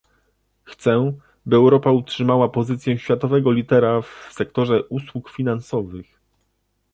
Chcę, 0.63 1.13
by 1.45 1.55
Europa 1.55 1.91
utrzymała 1.91 2.49
pozycję 2.49 2.97
światowego 2.99 3.51
lidera 3.51 4.01
w 4.01 4.29
sektorze 4.33 4.83
usług 4.87 5.29
finansowych 5.29 6.19